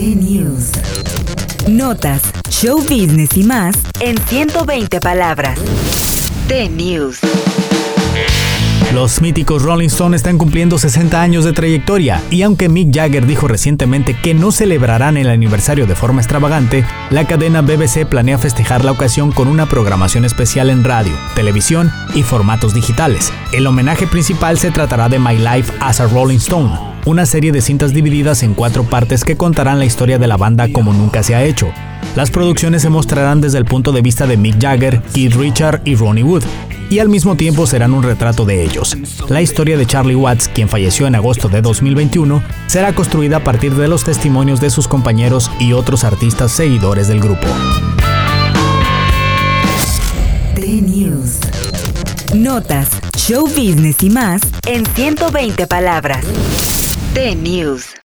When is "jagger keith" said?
34.60-35.34